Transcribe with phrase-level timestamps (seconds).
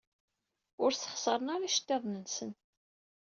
[0.83, 2.51] Ur sxeṣren ara iceḍḍiḍen-nsen.